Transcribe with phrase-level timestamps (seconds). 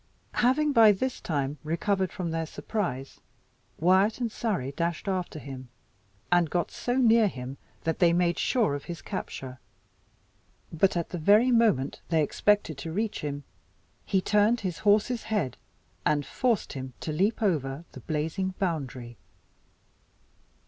[0.41, 3.19] Having by this time recovered from their surprise,
[3.79, 5.69] Wyat and Surrey dashed after him,
[6.31, 9.59] and got so near him that they made sure of his capture.
[10.73, 13.43] But at the very moment they expected to reach him,
[14.03, 15.55] he turned his horse's head,
[16.03, 19.17] and forced him to leap over the blazing boundary.